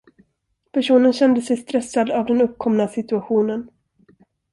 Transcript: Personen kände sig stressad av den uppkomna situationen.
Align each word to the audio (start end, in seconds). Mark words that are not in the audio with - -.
Personen 0.71 1.13
kände 1.13 1.41
sig 1.41 1.57
stressad 1.57 2.11
av 2.11 2.25
den 2.25 2.41
uppkomna 2.41 2.87
situationen. 2.87 3.69